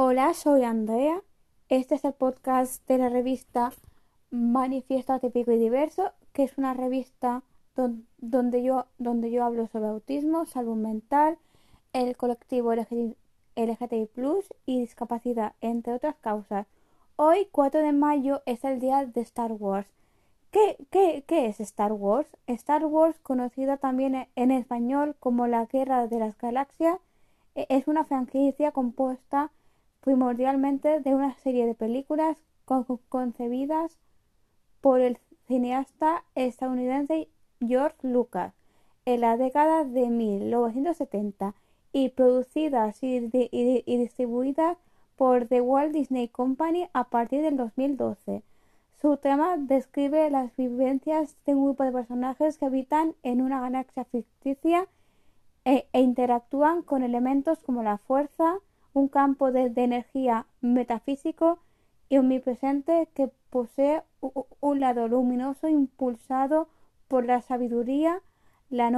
Hola, 0.00 0.32
soy 0.32 0.62
Andrea. 0.62 1.24
Este 1.68 1.96
es 1.96 2.04
el 2.04 2.12
podcast 2.12 2.86
de 2.86 2.98
la 2.98 3.08
revista 3.08 3.72
Manifiesto 4.30 5.12
Atípico 5.12 5.50
y 5.50 5.58
Diverso, 5.58 6.12
que 6.32 6.44
es 6.44 6.56
una 6.56 6.72
revista 6.72 7.42
donde 8.18 8.62
yo, 8.62 8.86
donde 8.98 9.32
yo 9.32 9.42
hablo 9.42 9.66
sobre 9.66 9.88
autismo, 9.88 10.46
salud 10.46 10.76
mental, 10.76 11.36
el 11.92 12.16
colectivo 12.16 12.72
LGTBI 12.72 14.08
y 14.66 14.80
discapacidad, 14.82 15.54
entre 15.60 15.94
otras 15.94 16.14
causas. 16.20 16.68
Hoy, 17.16 17.48
4 17.50 17.80
de 17.80 17.92
mayo, 17.92 18.42
es 18.46 18.62
el 18.62 18.78
día 18.78 19.04
de 19.04 19.20
Star 19.22 19.50
Wars. 19.50 19.88
¿Qué, 20.52 20.76
qué, 20.92 21.24
qué 21.26 21.46
es 21.46 21.58
Star 21.58 21.92
Wars? 21.92 22.28
Star 22.46 22.84
Wars, 22.84 23.18
conocida 23.18 23.78
también 23.78 24.28
en 24.36 24.50
español 24.52 25.16
como 25.18 25.48
la 25.48 25.66
Guerra 25.66 26.06
de 26.06 26.20
las 26.20 26.38
Galaxias, 26.38 27.00
e, 27.56 27.66
es 27.68 27.88
una 27.88 28.04
franquicia 28.04 28.70
compuesta 28.70 29.50
primordialmente 30.00 31.00
de 31.00 31.14
una 31.14 31.34
serie 31.36 31.66
de 31.66 31.74
películas 31.74 32.36
concebidas 33.08 33.98
por 34.80 35.00
el 35.00 35.18
cineasta 35.46 36.24
estadounidense 36.34 37.28
George 37.60 37.96
Lucas 38.02 38.54
en 39.04 39.22
la 39.22 39.36
década 39.36 39.84
de 39.84 40.10
1970 40.10 41.54
y 41.92 42.10
producidas 42.10 43.02
y, 43.02 43.20
distribuidas 43.86 44.76
por 45.16 45.46
The 45.46 45.62
Walt 45.62 45.92
Disney 45.92 46.28
Company 46.28 46.88
a 46.92 47.04
partir 47.04 47.42
del 47.42 47.56
2012. 47.56 48.42
Su 49.00 49.16
tema 49.16 49.56
describe 49.56 50.30
las 50.30 50.54
vivencias 50.56 51.36
de 51.46 51.54
un 51.54 51.64
grupo 51.64 51.84
de 51.84 51.92
personajes 51.92 52.58
que 52.58 52.66
habitan 52.66 53.14
en 53.22 53.40
una 53.40 53.60
galaxia 53.60 54.04
ficticia 54.04 54.86
e, 55.64 55.86
e 55.92 56.00
interactúan 56.00 56.82
con 56.82 57.02
elementos 57.02 57.58
como 57.60 57.82
la 57.82 57.98
fuerza, 57.98 58.58
un 58.98 59.08
campo 59.08 59.52
de, 59.52 59.72
energía 59.76 60.46
metafísico 60.60 61.58
y 62.08 62.18
omnipresente 62.18 63.08
que 63.14 63.30
posee 63.50 64.02
un 64.60 64.80
lado 64.80 65.08
luminoso 65.08 65.68
impulsado 65.68 66.68
por 67.06 67.24
la 67.24 67.40
sabiduría, 67.40 68.20
la, 68.70 68.90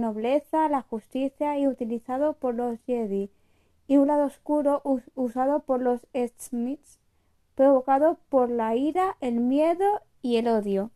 nobleza, 0.00 0.68
la 0.68 0.82
justicia 0.82 1.58
y 1.58 1.66
utilizado 1.66 2.34
por 2.34 2.54
los 2.54 2.78
Jedi, 2.86 3.30
y 3.86 3.96
un 3.96 4.08
lado 4.08 4.24
oscuro 4.26 4.82
usado 5.14 5.60
por 5.60 5.80
los 5.80 6.06
Smiths, 6.38 6.98
provocado 7.54 8.18
por 8.28 8.50
la 8.50 8.74
ira, 8.74 9.16
el 9.20 9.40
miedo 9.40 10.00
y 10.22 10.36
el 10.36 10.48
odio. 10.48 10.90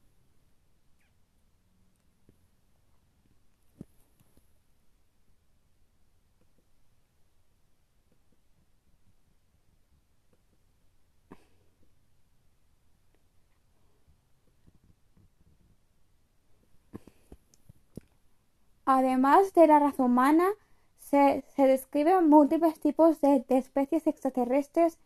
Además 18.90 19.52
de 19.52 19.66
la 19.66 19.80
raza 19.80 20.02
humana, 20.02 20.48
se, 20.96 21.44
describen 21.58 22.30
múltiples 22.30 22.80
tipos 22.80 23.20
de, 23.20 23.44
especies 23.50 24.06
extraterrestres 24.06 24.98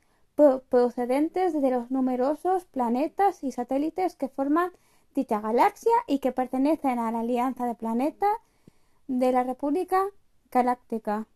procedentes 0.69 1.61
de 1.61 1.71
los 1.73 1.91
numerosos 1.91 2.65
planetas 2.67 3.43
y 3.43 3.51
satélites 3.51 4.15
que 4.15 4.29
forman 4.29 4.71
dicha 5.17 5.41
galaxia 5.41 5.91
y 6.07 6.21
que 6.21 6.31
pertenecen 6.31 7.01
a 7.01 7.11
la 7.11 7.21
Alianza 7.21 7.67
de 7.67 7.75
Planetas 7.75 8.31
de 9.09 9.33
la 9.33 9.43
República 9.43 10.05
Galáctica. 10.53 11.27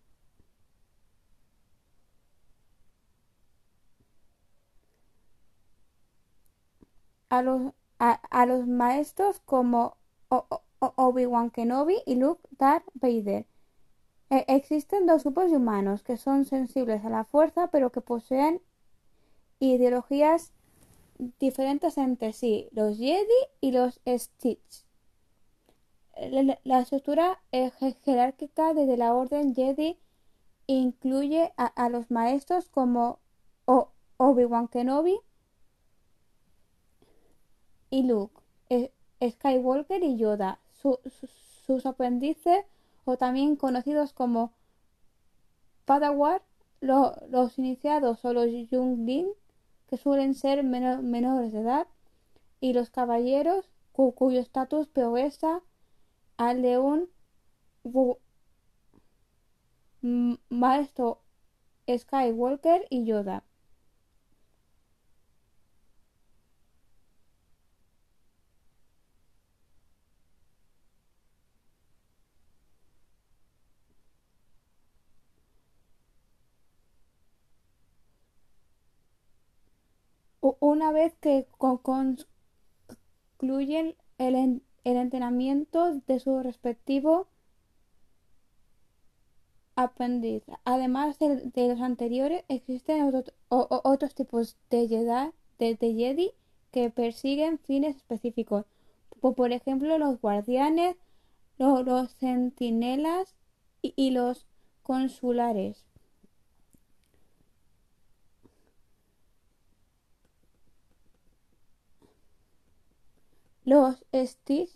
A 7.28 7.42
los, 7.42 7.72
a 7.98 8.46
los 8.46 8.68
maestros 8.68 9.40
como 9.40 9.96
Obi-Wan 10.96 11.50
Kenobi 11.50 11.98
y 12.06 12.16
Luke 12.16 12.42
Darth 12.58 12.88
Vader. 12.94 13.46
E, 14.30 14.44
existen 14.48 15.06
dos 15.06 15.22
grupos 15.22 15.50
de 15.50 15.56
humanos 15.56 16.02
que 16.02 16.16
son 16.16 16.44
sensibles 16.44 17.04
a 17.04 17.10
la 17.10 17.24
fuerza 17.24 17.68
pero 17.68 17.92
que 17.92 18.00
poseen 18.00 18.60
ideologías 19.60 20.52
diferentes 21.38 21.96
entre 21.96 22.32
sí, 22.32 22.68
los 22.72 22.98
Jedi 22.98 23.26
y 23.60 23.72
los 23.72 24.00
Stitch. 24.06 24.84
La, 26.64 26.80
estructura 26.80 27.42
jerárquica 28.04 28.72
desde 28.72 28.96
la 28.96 29.14
Orden 29.14 29.54
Jedi 29.54 29.98
incluye 30.66 31.52
a, 31.56 31.88
los 31.90 32.10
maestros 32.10 32.68
como 32.70 33.20
Obi-Wan 34.16 34.68
Kenobi 34.68 35.20
y 37.90 38.02
Luke, 38.04 38.42
e, 38.70 38.92
Skywalker 39.20 40.02
y 40.02 40.16
Yoda 40.16 40.58
sus 41.66 41.86
aprendices, 41.86 42.64
o 43.04 43.16
también 43.16 43.56
conocidos 43.56 44.12
como 44.12 44.52
Padawan, 45.84 46.40
los 46.80 47.58
iniciados 47.58 48.24
o 48.24 48.32
los 48.32 48.48
Younglin, 48.70 49.28
que 49.88 49.96
suelen 49.96 50.34
ser 50.34 50.62
menores 50.64 51.52
de 51.52 51.60
edad, 51.60 51.86
y 52.60 52.72
los 52.72 52.90
caballeros, 52.90 53.70
cuyo 53.92 54.40
estatus 54.40 54.88
progresa 54.88 55.62
al 56.36 56.62
de 56.62 56.78
un 56.78 57.08
maestro 60.48 61.20
Skywalker 61.88 62.86
y 62.90 63.04
Yoda. 63.04 63.44
Una 80.60 80.92
vez 80.92 81.14
que 81.20 81.46
concluyen 81.58 82.26
el, 84.18 84.62
entrenamiento 84.84 86.00
de 86.06 86.20
su 86.20 86.40
respectivo 86.40 87.26
aprendiz. 89.74 90.44
Además 90.64 91.18
de, 91.18 91.68
los 91.68 91.80
anteriores, 91.80 92.44
existen 92.48 93.12
otros 93.48 94.14
tipos 94.14 94.56
de 94.70 94.88
Jedi, 95.58 96.32
que 96.70 96.90
persiguen 96.90 97.58
fines 97.58 97.96
específicos. 97.96 98.66
Por, 99.20 99.52
ejemplo, 99.52 99.98
los 99.98 100.20
guardianes, 100.20 100.96
los, 101.58 102.14
centinelas 102.14 103.34
y 103.82 104.10
los 104.10 104.46
consulares. 104.82 105.86
Los 113.66 113.96
Stitch 114.14 114.70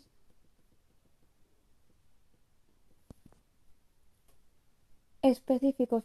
específicos 5.23 6.03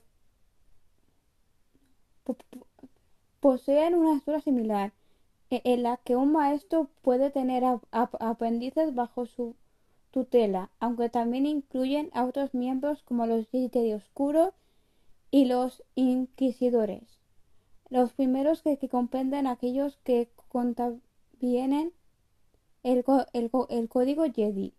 poseen 3.40 3.96
una 3.96 4.10
estructura 4.10 4.40
similar 4.42 4.94
e-, 5.50 5.64
en 5.64 5.82
la 5.82 5.98
que 5.98 6.16
un 6.16 6.32
maestro 6.32 6.88
puede 7.02 7.32
tener 7.32 7.64
aprendices 7.92 8.94
bajo 8.94 9.26
su 9.26 9.56
tutela, 10.12 10.70
aunque 10.80 11.10
también 11.10 11.48
incluyen 11.48 12.12
a 12.14 12.24
otros 12.24 12.54
miembros 12.54 13.02
como 13.02 13.26
los 13.26 13.48
Jedi 13.50 13.94
Oscuro 13.94 14.54
y 15.32 15.46
los 15.46 15.82
Inquisidores. 15.96 17.18
Los 17.90 18.14
primeros 18.14 18.62
que, 18.62 18.78
que 18.78 18.90
comprenden 18.90 19.48
aquellos 19.48 19.98
que 20.04 20.30
contravienen 20.50 21.92
el, 22.86 23.90
código 23.90 24.26
Jedi, 24.32 24.74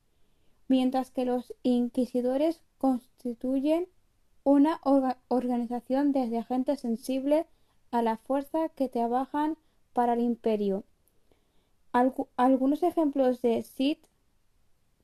mientras 0.69 1.11
que 1.11 1.25
los 1.25 1.53
inquisidores 1.65 2.63
constituyen 2.79 3.89
una 4.45 4.81
organización 5.29 6.13
desde 6.13 6.39
agentes 6.39 6.81
sensibles 6.81 7.47
a 7.91 8.03
la 8.03 8.17
fuerza 8.17 8.69
que 8.69 8.89
trabajan 8.89 9.59
para 9.93 10.13
el 10.13 10.21
imperio. 10.21 10.85
algunos 12.37 12.85
ejemplos 12.85 13.43
de 13.43 13.63
Sith, 13.65 14.07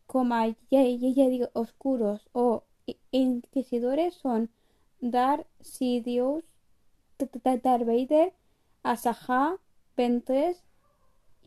como 0.06 0.36
Jedi 0.70 1.42
oscuros 1.54 2.28
o 2.32 2.64
inquisidores, 3.10 4.14
son 4.14 4.50
Darth 5.00 5.46
Sidious, 5.60 6.44
Darth 7.18 7.84
Vader, 7.84 8.32
Asajj, 8.84 9.58
Ventress 9.96 10.62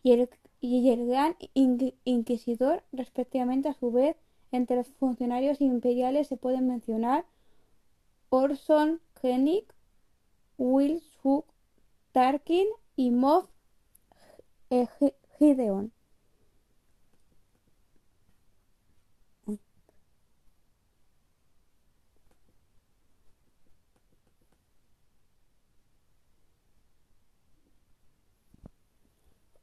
y 0.03 0.11
el 0.11 0.29
y 0.65 0.89
el 0.89 1.07
Gran 1.07 1.35
Inquisidor, 1.53 2.83
respectivamente. 2.91 3.69
A 3.69 3.73
su 3.73 3.91
vez, 3.91 4.17
entre 4.51 4.77
los 4.77 4.87
funcionarios 4.87 5.61
imperiales 5.61 6.27
se 6.27 6.37
pueden 6.37 6.67
mencionar 6.67 7.25
Orson 8.29 8.99
Krennic, 9.13 9.73
Wilshook, 10.57 11.45
Tarkin 12.11 12.67
y 12.95 13.11
Moff 13.11 13.49
Gideon. 15.37 15.91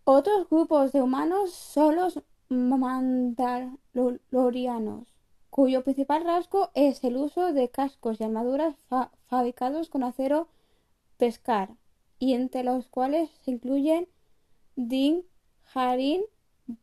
Otros 0.04 0.48
grupos 0.50 0.90
de 0.90 1.00
humanos 1.00 1.52
son 1.52 1.94
los 1.94 2.20
mandalorianos, 2.48 5.06
cuyo 5.48 5.84
principal 5.84 6.24
rasgo 6.24 6.70
es 6.74 7.04
el 7.04 7.16
uso 7.16 7.52
de 7.52 7.68
cascos 7.68 8.20
y 8.20 8.24
armaduras 8.24 8.74
fabricados 9.28 9.90
con 9.90 10.02
acero 10.02 10.48
pescar, 11.18 11.76
y 12.18 12.34
entre 12.34 12.64
los 12.64 12.88
cuales 12.88 13.30
se 13.44 13.52
incluyen 13.52 14.08
Din 14.74 15.24
Djarin, 15.72 16.22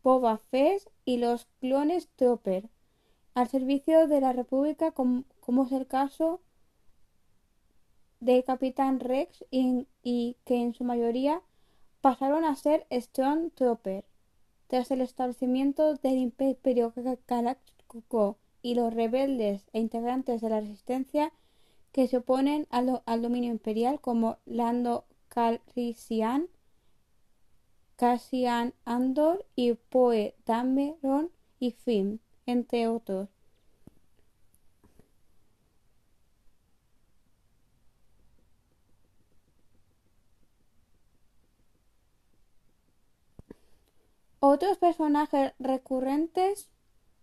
Boba 0.02 0.38
Fett 0.38 0.90
y 1.04 1.18
los 1.18 1.46
clones 1.60 2.08
Trooper, 2.16 2.70
al 3.34 3.50
servicio 3.50 4.08
de 4.08 4.22
la 4.22 4.32
República 4.32 4.92
como, 4.92 5.26
es 5.66 5.74
el 5.74 5.88
caso 5.88 6.40
del 8.22 8.46
Capitán 8.46 9.02
Rex 9.02 9.44
y 9.52 10.38
que 10.46 10.56
en 10.56 10.74
su 10.74 10.86
mayoría 10.86 11.42
pasaron 12.02 12.46
a 12.46 12.56
ser 12.56 12.88
Stormtrooper. 12.92 14.06
Tras 14.68 14.92
el 14.92 15.02
establecimiento 15.02 15.96
del 15.96 16.18
Imperio 16.18 16.94
Galáctico 17.28 18.38
y 18.62 18.76
los 18.76 18.94
rebeldes 18.94 19.68
e 19.74 19.80
integrantes 19.80 20.42
de 20.42 20.50
la 20.50 20.60
Resistencia 20.60 21.32
que 21.92 22.08
se 22.08 22.18
oponen 22.18 22.68
al, 22.70 23.22
dominio 23.22 23.52
imperial 23.52 24.00
como 24.00 24.38
Lando 24.46 25.06
Calrissian, 25.28 26.48
Cassian 27.96 28.74
Andor 28.86 29.46
y 29.56 29.74
Poe 29.74 30.36
Dameron 30.46 31.32
y 31.60 31.72
Finn, 31.72 32.22
entre 32.46 32.88
otros. 32.88 33.30
Otros 44.42 44.78
personajes 44.78 45.54
recurrentes 45.60 46.70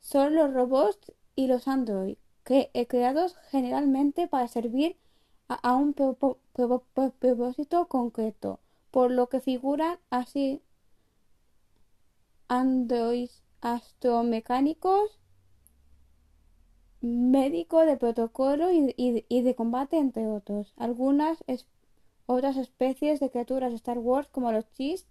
son 0.00 0.34
los 0.34 0.52
robots 0.52 1.12
y 1.34 1.46
los 1.46 1.66
androids, 1.66 2.18
que, 2.44 2.70
creados 2.88 3.36
generalmente 3.50 4.28
para 4.28 4.48
servir 4.48 4.96
a, 5.48 5.74
un 5.76 5.94
propósito 5.94 7.86
concreto, 7.86 8.60
por 8.90 9.10
lo 9.10 9.28
que 9.28 9.40
figuran 9.40 9.98
así 10.10 10.60
androids 12.48 13.42
astromecánicos, 13.60 15.18
médicos 17.00 17.86
de 17.86 17.96
protocolo 17.96 18.70
y, 18.72 19.42
de 19.42 19.54
combate, 19.54 19.96
entre 19.96 20.26
otros. 20.26 20.74
Algunas 20.76 21.38
otras 22.26 22.56
especies 22.56 23.20
de 23.20 23.30
criaturas 23.30 23.70
de 23.70 23.76
Star 23.76 23.98
Wars, 23.98 24.28
como 24.28 24.52
los 24.52 24.70
Chis, 24.72 25.06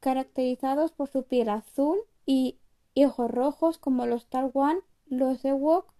caracterizados 0.00 0.92
por 0.92 1.08
su 1.08 1.22
piel 1.24 1.48
azul 1.48 1.98
y, 2.26 2.56
ojos 2.96 3.30
rojos 3.30 3.78
como 3.78 4.06
los 4.06 4.26
One, 4.52 4.80
los 5.06 5.44
Ewok, 5.44 5.92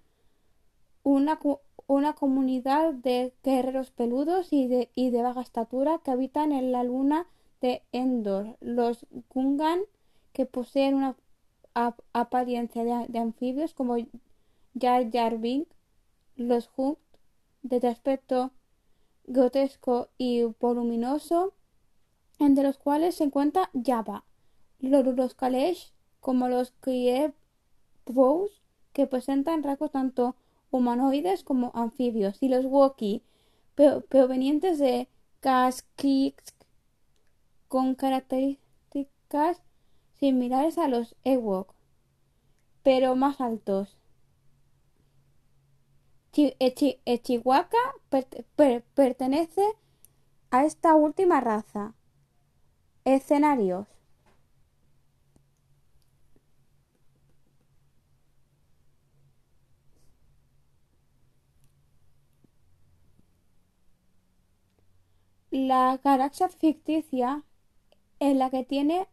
una, 1.03 1.39
una 1.87 2.13
comunidad 2.15 2.93
de 2.93 3.33
guerreros 3.43 3.91
peludos 3.91 4.53
y 4.53 4.69
de, 4.69 4.91
y 4.95 5.11
de 5.11 5.23
baja 5.23 5.41
estatura 5.41 6.01
que 6.05 6.11
habitan 6.11 6.53
en 6.53 6.73
la 6.73 6.85
luna 6.85 7.27
de 7.61 7.83
Endor, 7.93 8.57
los 8.61 9.07
Gungan, 9.31 9.81
que 10.33 10.47
poseen 10.47 10.95
una 10.95 11.17
apariencia 12.13 12.85
de, 12.85 13.19
anfibios 13.19 13.75
como 13.75 13.97
Jar 14.79 15.11
Jar 15.11 15.39
los 16.37 16.71
Hut, 16.77 16.99
de 17.63 17.87
aspecto 17.89 18.53
grotesco 19.25 20.09
y 20.17 20.43
voluminoso, 20.61 21.53
entre 22.41 22.65
los 22.65 22.79
cuales 22.79 23.15
se 23.15 23.25
encuentra 23.25 23.71
Java, 23.85 24.25
los 24.81 25.35
Kalesh 25.35 25.93
como 26.19 26.49
los 26.49 26.73
Krievos, 26.81 27.35
que 28.93 29.07
presentan 29.07 29.63
rasgos 29.63 29.93
tanto 29.93 30.35
humanoides 30.71 31.45
como 31.45 31.71
anfibios, 31.75 32.39
y 32.41 32.49
los 32.49 32.65
Woki, 32.65 33.23
provenientes 34.09 34.79
de 34.79 35.09
Kaskik, 35.41 36.43
con 37.69 37.95
características 37.95 39.63
similares 40.19 40.77
a 40.79 40.89
los 40.89 41.15
Ewok, 41.25 41.75
pero 42.83 43.15
más 43.17 43.41
altos. 43.41 43.97
Chihuahua 46.33 47.69
pertenece 48.95 49.65
a 50.51 50.65
esta 50.65 50.95
última 50.95 51.41
raza. 51.41 51.95
Escenarios. 53.05 53.87
La 65.51 65.99
galaxia 66.05 66.49
ficticia 66.49 67.43
en 68.21 68.39
la 68.39 68.51
que 68.51 68.65
tiene, 68.65 69.09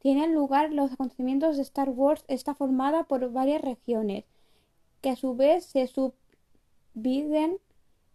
tienen 0.00 0.34
lugar 0.34 0.72
los 0.72 0.92
acontecimientos 0.92 1.56
de 1.56 1.62
Star 1.62 1.88
Wars 1.88 2.24
está 2.28 2.54
formada 2.54 3.04
por 3.04 3.32
varias 3.32 3.62
regiones, 3.62 4.24
que 5.00 5.10
a 5.10 5.16
su 5.16 5.34
vez 5.34 5.64
se 5.64 5.86
subdividen 5.88 7.58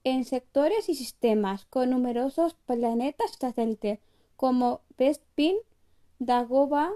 en 0.04 0.24
sectores 0.26 0.88
y 0.88 0.96
sistemas, 0.96 1.66
con 1.66 1.90
numerosos 1.90 2.54
planetas 2.66 3.32
satélites 3.40 4.00
como 4.36 4.82
Bespin, 4.98 5.58
Dagoba, 6.20 6.92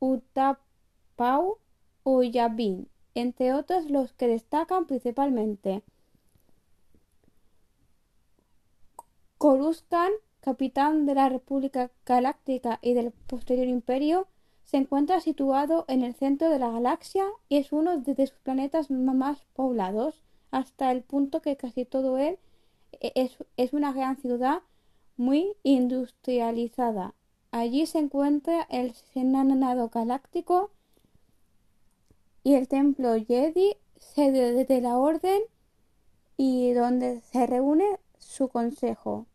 Utapau 0.00 1.58
o 2.02 2.22
Yavin, 2.22 2.88
entre 3.14 3.54
otros 3.54 3.90
los 3.90 4.12
que 4.12 4.28
destacan 4.28 4.86
principalmente. 4.86 5.82
Coruscant, 9.38 10.14
capitán 10.40 11.06
de 11.06 11.14
la 11.14 11.28
República 11.28 11.90
Galáctica 12.04 12.78
y 12.82 12.94
del 12.94 13.12
posterior 13.12 13.66
Imperio, 13.66 14.26
se 14.64 14.76
encuentra 14.76 15.20
situado 15.20 15.84
en 15.88 16.02
el 16.02 16.14
centro 16.14 16.50
de 16.50 16.58
la 16.58 16.70
galaxia 16.70 17.24
y 17.48 17.56
es 17.56 17.72
uno 17.72 17.98
de 17.98 18.26
sus 18.26 18.38
planetas 18.40 18.90
más 18.90 19.44
poblados, 19.54 20.22
hasta 20.50 20.90
el 20.92 21.02
punto 21.02 21.40
que 21.40 21.56
casi 21.56 21.84
todo 21.84 22.18
él 22.18 22.38
es, 23.00 23.38
es 23.56 23.72
una 23.72 23.92
gran 23.92 24.16
ciudad 24.16 24.62
muy 25.18 25.54
industrializada. 25.64 27.14
Allí 27.50 27.86
se 27.86 27.98
encuentra 27.98 28.62
el 28.70 28.94
Senado 28.94 29.90
Galáctico 29.90 30.70
y 32.44 32.54
el 32.54 32.68
Templo 32.68 33.14
Jedi, 33.22 33.76
sede 33.96 34.64
de 34.64 34.80
la 34.80 34.96
Orden 34.96 35.42
y 36.36 36.72
donde 36.72 37.20
se 37.20 37.46
reúne 37.46 37.98
su 38.18 38.48
consejo. 38.48 39.26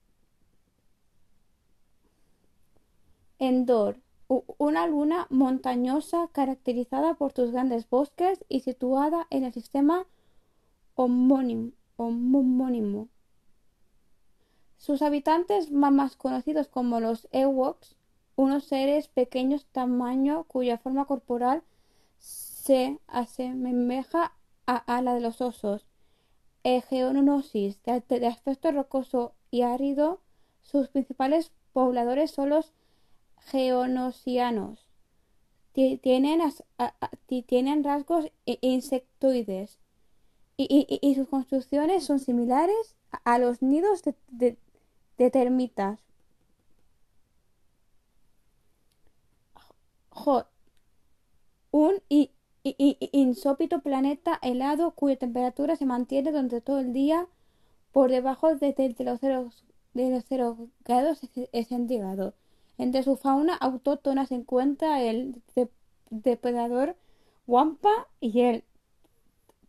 Endor, 3.40 4.00
una 4.58 4.88
luna 4.88 5.28
montañosa 5.30 6.30
caracterizada 6.32 7.16
por 7.16 7.34
sus 7.34 7.52
grandes 7.52 7.90
bosques 7.90 8.44
y 8.48 8.62
situada 8.62 9.28
en 9.30 9.44
el 9.44 9.54
sistema 9.54 10.06
homónimo. 10.96 11.72
homónimo. 11.98 13.10
Sus 14.84 15.02
habitantes 15.02 15.72
más 15.72 16.18
conocidos 16.18 16.68
como 16.68 17.00
los 17.00 17.30
Ewoks, 17.32 17.96
unos 18.36 18.66
seres 18.66 19.08
pequeños 19.08 19.66
tamaño 19.72 20.44
cuya 20.44 20.78
forma 20.78 21.06
corporal 21.06 21.64
se 22.18 23.00
asemeja 23.08 24.34
a, 24.66 25.02
la 25.02 25.14
de 25.14 25.22
los 25.22 25.40
osos. 25.40 25.86
Geonosis, 26.66 27.80
de, 27.86 28.28
aspecto 28.28 28.74
rocoso 28.74 29.32
y 29.52 29.62
árido, 29.62 30.20
sus 30.64 30.90
principales 30.90 31.54
pobladores 31.72 32.32
son 32.32 32.50
los 32.50 32.74
geonosianos. 33.38 34.86
Tienen, 35.72 36.42
tienen 37.46 37.86
rasgos 37.86 38.30
insectoides 38.46 39.80
y, 40.58 41.16
sus 41.16 41.30
construcciones 41.30 42.04
son 42.04 42.20
similares 42.20 42.98
a, 43.24 43.40
los 43.40 43.62
nidos 43.62 44.04
de, 44.04 44.14
de 44.28 44.58
termitas. 45.30 46.00
Hot. 50.10 50.48
Un 51.72 52.02
insópito 52.64 53.82
planeta 53.82 54.40
helado 54.42 54.92
cuya 54.92 55.18
temperatura 55.18 55.76
se 55.76 55.86
mantiene 55.86 56.32
durante 56.32 56.62
todo 56.62 56.80
el 56.80 56.94
día 56.94 57.28
por 57.92 58.10
debajo 58.12 58.56
de, 58.56 58.96
los 59.00 59.22
de 59.94 60.24
0 60.28 60.70
grados 60.86 61.22
centígrados. 61.68 62.34
Entre 62.78 63.04
su 63.04 63.18
fauna 63.18 63.56
autóctona 63.56 64.26
se 64.26 64.36
encuentra 64.36 65.02
el 65.02 65.42
depredador 66.10 66.96
Wampa 67.48 68.08
y 68.20 68.42
el 68.42 68.64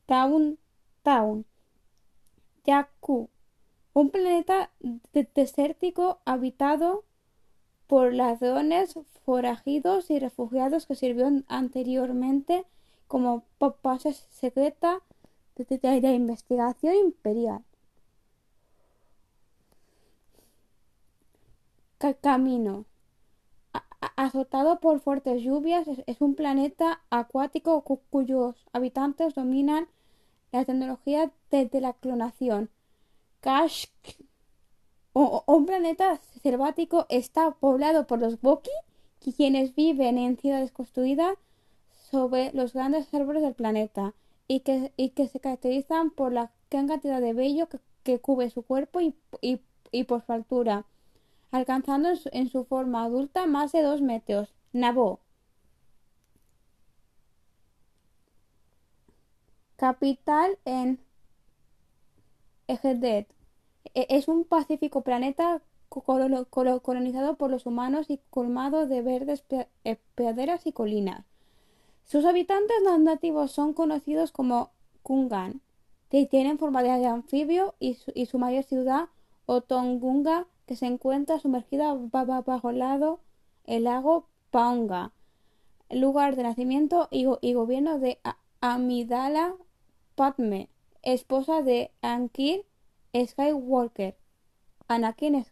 Town 0.06 0.58
Town 1.02 1.44
Yaku, 2.64 3.28
un 3.95 4.11
planeta 4.11 4.71
desértico 5.35 6.19
habitado 6.25 7.05
por 7.87 8.13
ladrones, 8.13 8.99
forajidos 9.25 10.11
y 10.11 10.19
refugiados 10.19 10.87
que 10.87 10.95
sirvió 10.95 11.31
anteriormente 11.49 12.67
como 13.07 13.45
base 13.83 14.13
secreta 14.13 15.01
de, 15.57 16.01
la 16.01 16.13
investigación 16.13 16.95
imperial. 16.97 17.63
Camino. 22.21 22.85
azotado 24.17 24.79
por 24.79 25.01
fuertes 25.01 25.43
lluvias, 25.43 25.89
es, 26.07 26.21
un 26.21 26.35
planeta 26.35 27.01
acuático 27.09 27.83
cuyos 28.11 28.67
habitantes 28.75 29.35
dominan 29.35 29.89
la 30.53 30.65
tecnología 30.67 31.31
de, 31.51 31.81
la 31.81 31.95
clonación. 31.95 32.69
Kashk, 33.45 33.91
un 35.13 35.67
planeta 35.67 36.19
selvático, 36.43 37.05
está 37.11 37.51
poblado 37.51 38.07
por 38.07 38.19
los 38.19 38.41
Boki, 38.41 38.71
quienes 39.37 39.75
viven 39.75 40.17
en 40.17 40.39
ciudades 40.39 40.73
construidas 40.73 41.37
sobre 42.11 42.53
los 42.55 42.73
grandes 42.73 43.13
árboles 43.13 43.43
del 43.43 43.53
planeta 43.53 44.15
y 44.49 44.61
que, 44.61 44.93
que 45.15 45.29
se 45.29 45.41
caracterizan 45.41 46.09
por 46.09 46.33
la 46.33 46.53
gran 46.71 46.89
cantidad 46.89 47.21
de 47.21 47.35
vello 47.35 47.69
que, 48.03 48.19
cubre 48.19 48.49
su 48.49 48.63
cuerpo 48.63 49.01
y, 49.03 50.05
por 50.05 50.25
su 50.25 50.33
altura, 50.33 50.87
alcanzando 51.51 52.09
en 52.33 52.49
su, 52.49 52.65
forma 52.65 53.05
adulta 53.05 53.45
más 53.45 53.73
de 53.73 53.83
dos 53.83 54.01
metros. 54.01 54.55
Naboo. 54.73 55.21
Capital 59.77 60.59
en 60.65 60.99
Egedet. 62.68 63.28
E, 63.94 64.06
es 64.11 64.28
un 64.28 64.44
pacífico 64.44 65.02
planeta 65.02 65.62
colonizado 65.88 67.37
por 67.37 67.50
los 67.50 67.66
humanos 67.66 68.06
y 68.09 68.18
colmado 68.30 68.87
de 68.87 69.02
verdes 69.02 69.44
eh, 69.50 69.99
praderas 70.14 70.66
y 70.66 70.73
colinas. 70.73 71.25
Sus 72.04 72.25
habitantes 72.25 72.76
nativos 73.00 73.52
son 73.52 73.73
conocidos 73.73 74.33
como 74.33 74.71
Kungan, 75.02 75.61
tienen 76.25 76.59
forma 76.59 76.83
de 76.83 77.06
anfibio 77.06 77.75
y 77.80 77.94
su, 77.94 78.38
mayor 78.38 78.64
ciudad, 78.64 79.09
Otongunga, 79.47 80.47
que 80.66 80.76
se 80.76 80.87
encuentra 80.87 81.40
sumergida 81.40 81.92
bajo 81.94 82.71
el, 82.71 82.78
lado, 82.78 83.18
el 83.66 83.85
lago 83.85 84.26
Paunga, 84.50 85.11
lugar 85.90 86.37
de 86.37 86.44
nacimiento 86.44 87.09
y, 87.11 87.25
gobierno 87.52 87.99
de 87.99 88.18
Amidala 88.61 89.54
Padme, 90.14 90.68
esposa 91.04 91.62
de 91.62 91.90
Anakin 92.02 92.62
Skywalker. 93.14 94.16
Anakin 94.88 95.44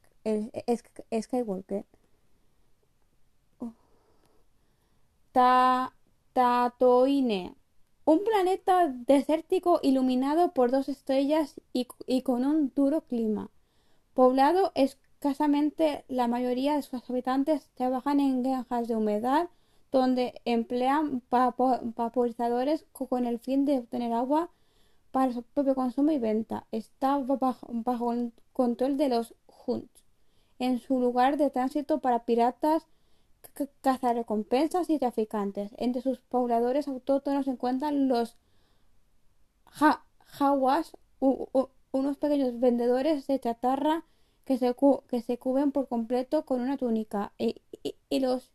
Skywalker. 1.21 1.85
Ta 5.33 5.93
Tatooine, 6.33 7.55
un 8.07 8.25
planeta 8.25 8.89
desértico 8.89 9.81
iluminado 9.83 10.53
por 10.53 10.71
dos 10.71 10.89
estrellas 10.89 11.61
y, 11.75 12.23
con 12.23 12.47
un 12.47 12.73
duro 12.75 13.03
clima. 13.03 13.51
Poblado 14.15 14.73
escasamente, 14.75 16.05
la 16.09 16.29
mayoría 16.29 16.75
de 16.75 16.83
sus 16.83 17.09
habitantes 17.09 17.69
trabajan 17.75 18.19
en 18.19 18.43
granjas 18.43 18.89
de 18.89 18.97
humedad 18.97 19.51
donde 19.91 20.41
emplean 20.47 21.23
vaporizadores 21.31 22.87
con 22.93 23.27
el 23.27 23.39
fin 23.39 23.67
de 23.67 23.81
obtener 23.81 24.15
agua 24.15 24.49
para 25.13 25.33
su 25.33 25.43
propio 25.43 25.77
consumo 25.77 26.11
y 26.11 26.19
venta. 26.19 26.67
Está 26.73 27.19
bajo, 27.19 28.13
el 28.13 28.33
control 28.53 28.97
de 28.97 29.11
los 29.11 29.35
Hunts, 29.67 30.05
en 30.59 30.81
su 30.81 30.99
lugar 30.99 31.37
de 31.37 31.51
tránsito 31.51 32.01
para 32.01 32.25
piratas, 32.25 32.87
cazarrecompensas 33.83 34.91
y 34.91 34.99
traficantes. 34.99 35.73
Entre 35.77 36.03
sus 36.03 36.19
pobladores 36.21 36.89
autóctonos 36.89 37.45
se 37.45 37.53
encuentran 37.53 38.09
los 38.09 38.37
jaguas, 40.25 40.97
unos 41.21 42.17
pequeños 42.17 42.59
vendedores 42.59 43.27
de 43.27 43.39
chatarra 43.39 44.05
que 44.45 44.59
se, 44.59 44.75
cubren 45.39 45.73
por 45.73 45.89
completo 45.89 46.45
con 46.45 46.61
una 46.61 46.77
túnica, 46.77 47.33
y, 47.39 47.61
los 48.11 48.51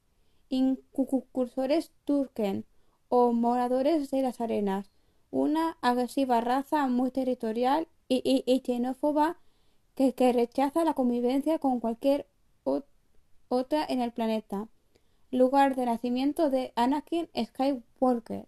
incursores 0.49 1.91
turken 2.05 2.65
o 3.09 3.31
moradores 3.33 4.11
de 4.11 4.21
las 4.21 4.41
arenas, 4.41 4.89
una 5.31 5.77
agresiva 5.81 6.41
raza 6.41 6.87
muy 6.87 7.11
territorial 7.11 7.87
y, 8.09 8.61
xenófoba 8.65 9.37
que, 9.95 10.13
que, 10.13 10.31
rechaza 10.33 10.83
la 10.83 10.93
convivencia 10.93 11.59
con 11.59 11.79
cualquier 11.79 12.27
otra 13.49 13.85
en 13.85 14.01
el 14.01 14.11
planeta 14.11 14.67
lugar 15.31 15.75
de 15.75 15.85
nacimiento 15.85 16.49
de 16.49 16.71
Anakin 16.75 17.29
Skywalker. 17.35 18.47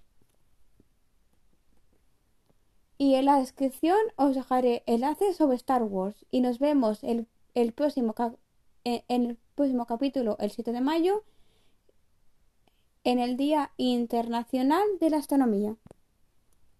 Y 2.97 3.15
en 3.15 3.25
la 3.25 3.39
descripción 3.39 3.97
os 4.17 4.35
dejaré 4.35 4.83
enlaces 4.85 5.37
sobre 5.37 5.55
Star 5.55 5.83
Wars 5.83 6.25
y 6.31 6.41
nos 6.41 6.59
vemos 6.59 7.03
el, 7.03 7.27
el 7.53 7.71
próximo 7.71 8.13
en 8.83 9.03
el 9.07 9.37
próximo 9.55 9.85
capítulo 9.85 10.37
el 10.39 10.51
7 10.51 10.71
de 10.71 10.81
mayo 10.81 11.23
en 13.03 13.19
el 13.19 13.37
Día 13.37 13.71
Internacional 13.77 14.83
de 14.99 15.09
la 15.09 15.17
Astronomía. 15.17 15.75